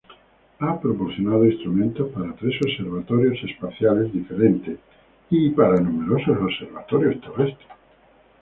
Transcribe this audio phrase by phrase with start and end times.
[0.57, 4.79] Ha proporcionado instrumentos para tres observatorios espaciales diferentes
[5.29, 7.67] y para numerosos observatorios terrestres.